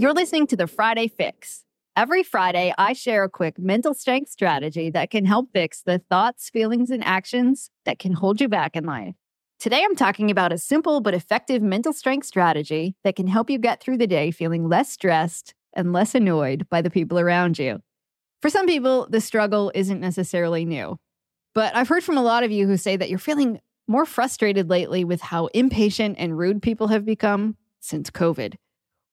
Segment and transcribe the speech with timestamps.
[0.00, 1.66] You're listening to the Friday Fix.
[1.94, 6.48] Every Friday, I share a quick mental strength strategy that can help fix the thoughts,
[6.48, 9.14] feelings, and actions that can hold you back in life.
[9.58, 13.58] Today, I'm talking about a simple but effective mental strength strategy that can help you
[13.58, 17.82] get through the day feeling less stressed and less annoyed by the people around you.
[18.40, 20.96] For some people, the struggle isn't necessarily new,
[21.54, 24.70] but I've heard from a lot of you who say that you're feeling more frustrated
[24.70, 28.54] lately with how impatient and rude people have become since COVID.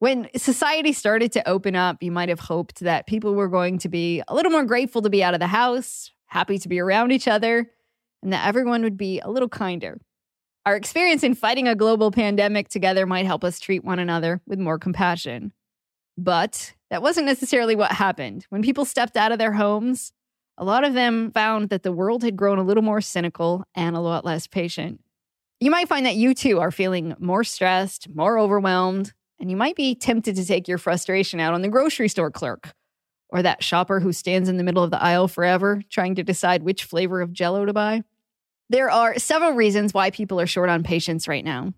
[0.00, 3.88] When society started to open up, you might have hoped that people were going to
[3.88, 7.10] be a little more grateful to be out of the house, happy to be around
[7.10, 7.70] each other,
[8.22, 10.00] and that everyone would be a little kinder.
[10.64, 14.58] Our experience in fighting a global pandemic together might help us treat one another with
[14.58, 15.52] more compassion.
[16.16, 18.46] But that wasn't necessarily what happened.
[18.50, 20.12] When people stepped out of their homes,
[20.56, 23.96] a lot of them found that the world had grown a little more cynical and
[23.96, 25.00] a lot less patient.
[25.60, 29.76] You might find that you too are feeling more stressed, more overwhelmed, and you might
[29.76, 32.72] be tempted to take your frustration out on the grocery store clerk
[33.28, 36.62] or that shopper who stands in the middle of the aisle forever trying to decide
[36.62, 38.02] which flavor of jello to buy.
[38.70, 41.72] There are several reasons why people are short on patience right now.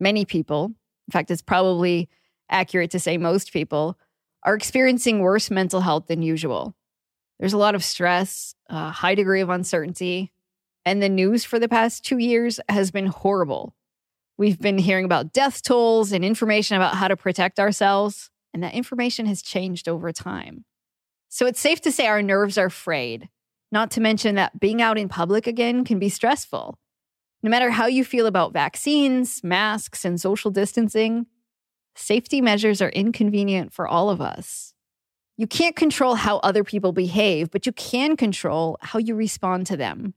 [0.00, 2.08] Many people, in fact, it's probably
[2.50, 3.98] accurate to say most people,
[4.42, 6.74] are experiencing worse mental health than usual.
[7.38, 10.32] There's a lot of stress, a high degree of uncertainty,
[10.84, 13.74] and the news for the past two years has been horrible.
[14.38, 18.72] We've been hearing about death tolls and information about how to protect ourselves, and that
[18.72, 20.64] information has changed over time.
[21.28, 23.28] So it's safe to say our nerves are frayed,
[23.72, 26.78] not to mention that being out in public again can be stressful.
[27.42, 31.26] No matter how you feel about vaccines, masks, and social distancing,
[31.96, 34.72] safety measures are inconvenient for all of us.
[35.36, 39.76] You can't control how other people behave, but you can control how you respond to
[39.76, 40.14] them.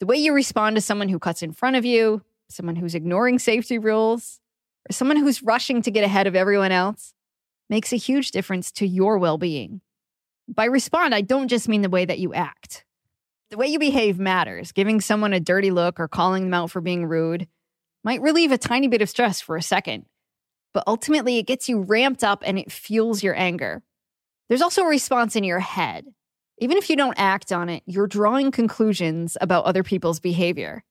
[0.00, 3.38] The way you respond to someone who cuts in front of you, someone who's ignoring
[3.38, 4.40] safety rules,
[4.88, 7.14] or someone who's rushing to get ahead of everyone else
[7.68, 9.80] makes a huge difference to your well being.
[10.48, 12.84] By respond, I don't just mean the way that you act.
[13.50, 14.72] The way you behave matters.
[14.72, 17.48] Giving someone a dirty look or calling them out for being rude
[18.02, 20.06] might relieve a tiny bit of stress for a second,
[20.72, 23.82] but ultimately it gets you ramped up and it fuels your anger.
[24.48, 26.06] There's also a response in your head.
[26.58, 30.84] Even if you don't act on it, you're drawing conclusions about other people's behavior.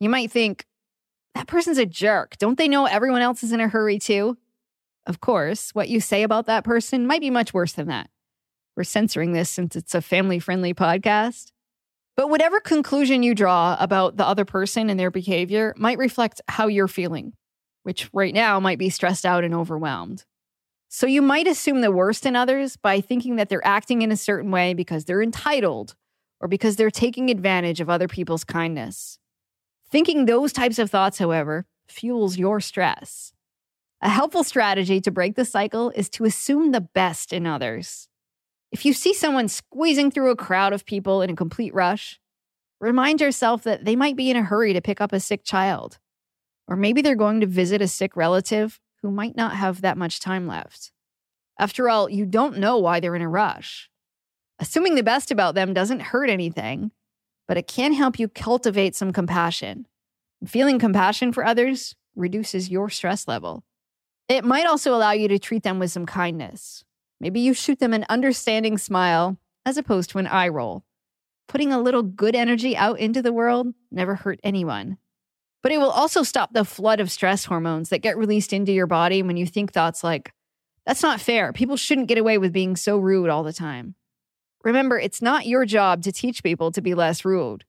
[0.00, 0.66] You might think,
[1.34, 2.36] that person's a jerk.
[2.38, 4.36] Don't they know everyone else is in a hurry too?
[5.06, 8.10] Of course, what you say about that person might be much worse than that.
[8.76, 11.52] We're censoring this since it's a family friendly podcast.
[12.16, 16.66] But whatever conclusion you draw about the other person and their behavior might reflect how
[16.68, 17.32] you're feeling,
[17.82, 20.24] which right now might be stressed out and overwhelmed.
[20.88, 24.16] So you might assume the worst in others by thinking that they're acting in a
[24.16, 25.94] certain way because they're entitled
[26.38, 29.18] or because they're taking advantage of other people's kindness.
[29.92, 33.34] Thinking those types of thoughts, however, fuels your stress.
[34.00, 38.08] A helpful strategy to break the cycle is to assume the best in others.
[38.70, 42.18] If you see someone squeezing through a crowd of people in a complete rush,
[42.80, 45.98] remind yourself that they might be in a hurry to pick up a sick child.
[46.66, 50.20] Or maybe they're going to visit a sick relative who might not have that much
[50.20, 50.90] time left.
[51.58, 53.90] After all, you don't know why they're in a rush.
[54.58, 56.92] Assuming the best about them doesn't hurt anything,
[57.46, 59.86] but it can help you cultivate some compassion.
[60.46, 63.64] Feeling compassion for others reduces your stress level.
[64.28, 66.84] It might also allow you to treat them with some kindness.
[67.20, 70.84] Maybe you shoot them an understanding smile as opposed to an eye roll.
[71.48, 74.98] Putting a little good energy out into the world never hurt anyone.
[75.62, 78.86] But it will also stop the flood of stress hormones that get released into your
[78.86, 80.32] body when you think thoughts like,
[80.84, 81.52] that's not fair.
[81.52, 83.94] People shouldn't get away with being so rude all the time.
[84.64, 87.64] Remember, it's not your job to teach people to be less rude.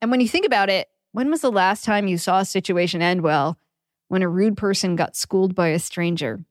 [0.00, 3.02] And when you think about it, when was the last time you saw a situation
[3.02, 3.58] end well
[4.08, 6.44] when a rude person got schooled by a stranger?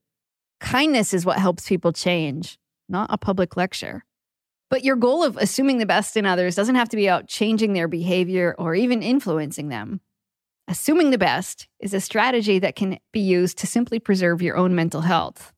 [0.60, 4.06] Kindness is what helps people change, not a public lecture.
[4.70, 7.74] But your goal of assuming the best in others doesn't have to be about changing
[7.74, 10.00] their behavior or even influencing them.
[10.68, 14.74] Assuming the best is a strategy that can be used to simply preserve your own
[14.76, 15.52] mental health.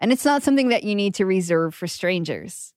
[0.00, 2.72] And it's not something that you need to reserve for strangers.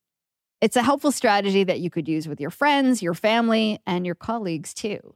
[0.62, 4.16] It's a helpful strategy that you could use with your friends, your family, and your
[4.16, 5.16] colleagues too.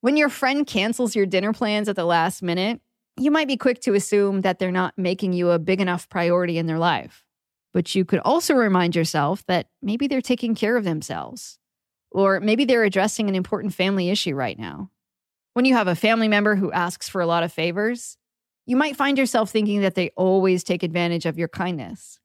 [0.00, 2.80] When your friend cancels your dinner plans at the last minute,
[3.18, 6.56] you might be quick to assume that they're not making you a big enough priority
[6.56, 7.24] in their life.
[7.74, 11.58] But you could also remind yourself that maybe they're taking care of themselves,
[12.10, 14.90] or maybe they're addressing an important family issue right now.
[15.52, 18.16] When you have a family member who asks for a lot of favors,
[18.64, 22.19] you might find yourself thinking that they always take advantage of your kindness.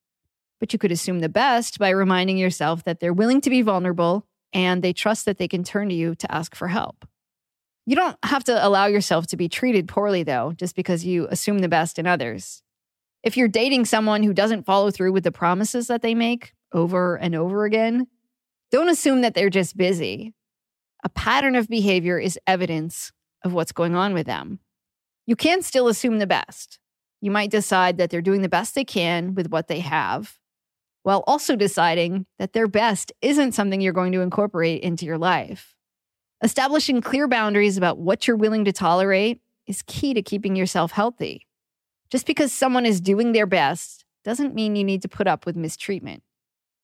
[0.60, 4.26] But you could assume the best by reminding yourself that they're willing to be vulnerable
[4.54, 7.06] and they trust that they can turn to you to ask for help.
[7.86, 11.60] You don't have to allow yourself to be treated poorly, though, just because you assume
[11.60, 12.64] the best in others.
[13.22, 17.16] If you're dating someone who doesn't follow through with the promises that they make over
[17.16, 18.08] and over again,
[18.72, 20.34] don't assume that they're just busy.
[21.04, 23.12] A pattern of behavior is evidence
[23.44, 24.60] of what's going on with them.
[25.28, 26.80] You can still assume the best.
[27.22, 30.38] You might decide that they're doing the best they can with what they have,
[31.06, 35.76] while also deciding that their best isn't something you're going to incorporate into your life.
[36.42, 41.46] Establishing clear boundaries about what you're willing to tolerate is key to keeping yourself healthy.
[42.10, 45.56] Just because someone is doing their best doesn't mean you need to put up with
[45.56, 46.24] mistreatment.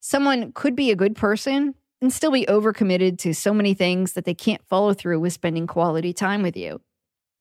[0.01, 4.25] Someone could be a good person and still be overcommitted to so many things that
[4.25, 6.79] they can't follow through with spending quality time with you.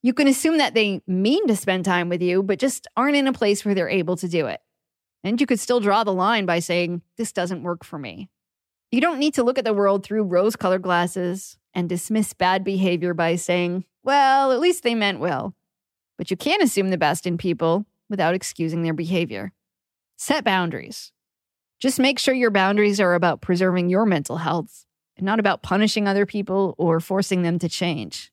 [0.03, 3.27] You can assume that they mean to spend time with you, but just aren't in
[3.27, 4.61] a place where they're able to do it.
[5.23, 8.29] And you could still draw the line by saying, This doesn't work for me.
[8.91, 12.65] You don't need to look at the world through rose colored glasses and dismiss bad
[12.65, 15.55] behavior by saying, well, at least they meant well.
[16.19, 19.53] But you can't assume the best in people without excusing their behavior.
[20.17, 21.13] Set boundaries.
[21.79, 24.85] Just make sure your boundaries are about preserving your mental health
[25.17, 28.33] and not about punishing other people or forcing them to change.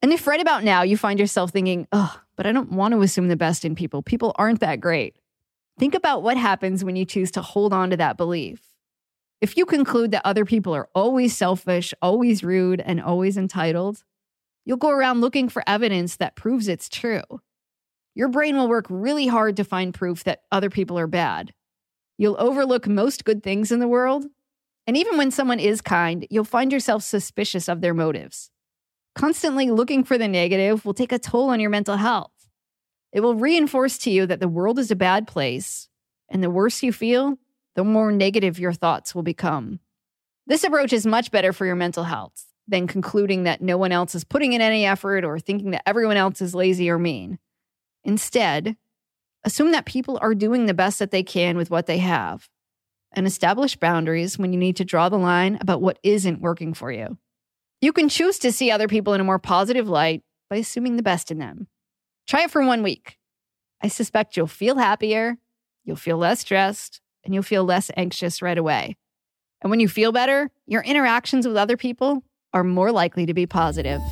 [0.00, 3.02] And if right about now you find yourself thinking, oh, but I don't want to
[3.02, 5.16] assume the best in people, people aren't that great,
[5.78, 8.60] think about what happens when you choose to hold on to that belief.
[9.40, 14.04] If you conclude that other people are always selfish, always rude, and always entitled,
[14.64, 17.22] you'll go around looking for evidence that proves it's true.
[18.14, 21.52] Your brain will work really hard to find proof that other people are bad.
[22.16, 24.26] You'll overlook most good things in the world.
[24.88, 28.50] And even when someone is kind, you'll find yourself suspicious of their motives.
[29.14, 32.37] Constantly looking for the negative will take a toll on your mental health.
[33.12, 35.88] It will reinforce to you that the world is a bad place.
[36.28, 37.38] And the worse you feel,
[37.74, 39.80] the more negative your thoughts will become.
[40.46, 44.14] This approach is much better for your mental health than concluding that no one else
[44.14, 47.38] is putting in any effort or thinking that everyone else is lazy or mean.
[48.04, 48.76] Instead,
[49.44, 52.48] assume that people are doing the best that they can with what they have
[53.12, 56.92] and establish boundaries when you need to draw the line about what isn't working for
[56.92, 57.16] you.
[57.80, 61.02] You can choose to see other people in a more positive light by assuming the
[61.02, 61.68] best in them.
[62.28, 63.16] Try it for one week.
[63.82, 65.38] I suspect you'll feel happier,
[65.84, 68.98] you'll feel less stressed, and you'll feel less anxious right away.
[69.62, 72.22] And when you feel better, your interactions with other people
[72.52, 74.02] are more likely to be positive.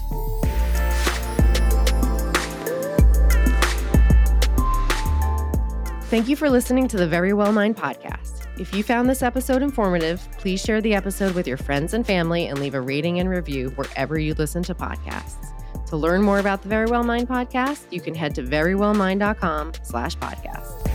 [6.04, 8.46] Thank you for listening to the Verywell Mind podcast.
[8.58, 12.46] If you found this episode informative, please share the episode with your friends and family
[12.46, 15.55] and leave a rating and review wherever you listen to podcasts.
[15.86, 20.85] To learn more about the Verywell Mind podcast, you can head to verywellmind.com slash podcast.